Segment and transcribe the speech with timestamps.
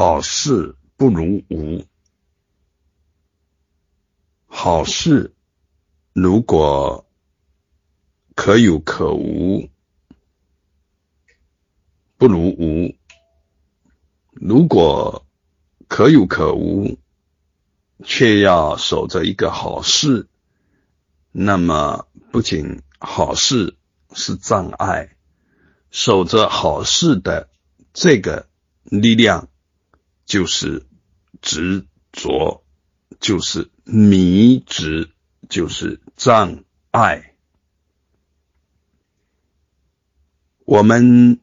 [0.00, 1.84] 好事不如无。
[4.46, 5.34] 好事
[6.12, 7.04] 如果
[8.36, 9.68] 可有可无，
[12.16, 12.96] 不如无；
[14.34, 15.26] 如果
[15.88, 16.96] 可有可无，
[18.04, 20.28] 却要守着一个好事，
[21.32, 23.76] 那么不仅好事
[24.12, 25.16] 是障碍，
[25.90, 27.50] 守着好事的
[27.92, 28.48] 这个
[28.84, 29.48] 力量
[30.28, 30.86] 就是
[31.40, 32.62] 执着，
[33.18, 35.10] 就是迷执，
[35.48, 37.34] 就是障碍。
[40.66, 41.40] 我们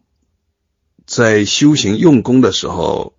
[1.07, 3.17] 在修行用功的时候，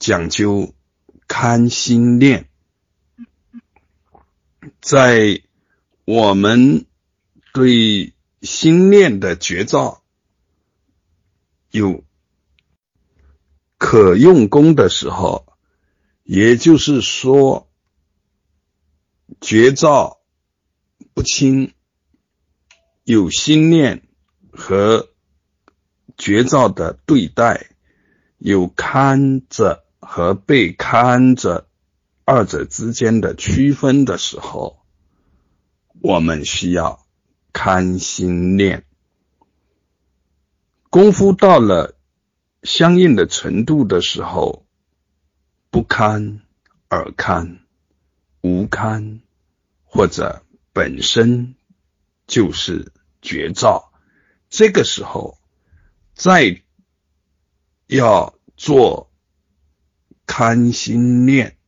[0.00, 0.74] 讲究
[1.28, 2.48] 看心念，
[4.80, 5.40] 在
[6.04, 6.84] 我们
[7.52, 10.02] 对心念的觉照
[11.70, 12.02] 有
[13.86, 15.44] 可用功的时候，
[16.22, 17.68] 也就是说
[19.42, 20.20] 觉照
[21.12, 21.74] 不清，
[23.04, 24.08] 有心念。
[24.50, 25.10] 和
[26.16, 27.70] 觉照的对待，
[28.38, 31.66] 有看着和被看着
[32.24, 34.78] 二者之间的区分的时候，
[36.00, 37.04] 我们需要
[37.52, 38.86] 看心念。
[40.88, 41.93] 功夫到了
[42.64, 44.66] 相应的程度的时候，
[45.70, 46.40] 不堪
[46.88, 47.60] 而堪，
[48.40, 49.20] 无堪，
[49.84, 51.54] 或者本身
[52.26, 53.92] 就是觉照。
[54.48, 55.38] 这个时候，
[56.14, 56.62] 再
[57.86, 59.10] 要做
[60.26, 61.58] 看心念，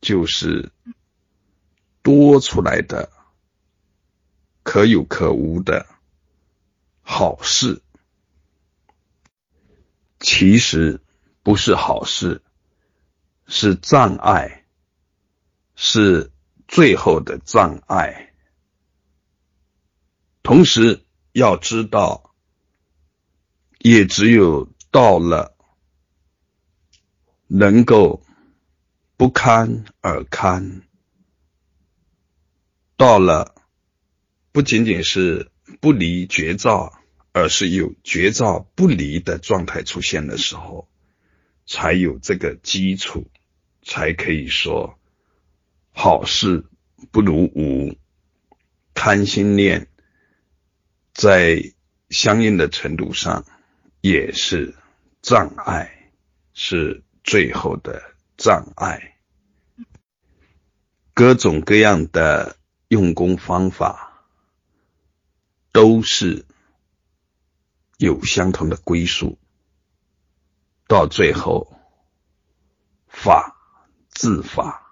[0.00, 0.70] 就是
[2.02, 3.10] 多出来的
[4.62, 5.86] 可有可无的
[7.00, 7.82] 好事，
[10.42, 11.00] 其实
[11.44, 12.42] 不是好事，
[13.46, 14.66] 是障碍，
[15.76, 16.32] 是
[16.66, 18.34] 最后的障碍，
[20.42, 21.04] 同时。
[21.30, 22.34] 要知道，
[23.78, 25.56] 也只有到了
[27.46, 28.22] 能够
[29.16, 30.82] 不堪而堪，
[32.96, 33.54] 到了
[34.50, 37.01] 不仅仅是不离绝照，
[37.32, 40.88] 而是有绝照不离的状态出现的时候，
[41.66, 43.30] 才有这个基础，
[43.82, 44.98] 才可以说
[45.90, 46.66] 好事
[47.10, 47.96] 不如无，
[48.94, 49.88] 贪心念。
[51.14, 51.72] 在
[52.08, 53.44] 相应的程度上，
[54.00, 54.74] 也是
[55.20, 56.10] 障碍，
[56.54, 59.18] 是最后的障碍。
[61.12, 62.56] 各种各样的
[62.88, 64.26] 用功方法，
[65.70, 66.46] 都是
[68.06, 69.38] 有相同的归宿。
[70.88, 71.78] 到最后，
[73.06, 73.56] 法
[74.08, 74.82] 自法，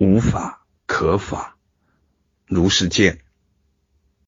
[0.00, 1.56] 无法可法，
[2.46, 3.24] 如是见。